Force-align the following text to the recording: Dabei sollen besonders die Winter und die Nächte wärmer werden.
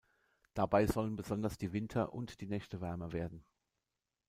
Dabei 0.55 0.87
sollen 0.87 1.15
besonders 1.15 1.59
die 1.59 1.73
Winter 1.73 2.11
und 2.11 2.41
die 2.41 2.47
Nächte 2.47 2.81
wärmer 2.81 3.11
werden. 3.11 3.45